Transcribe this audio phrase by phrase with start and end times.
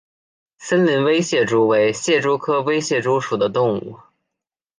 [0.57, 3.99] 森林微蟹蛛为蟹蛛科微蟹蛛属的动物。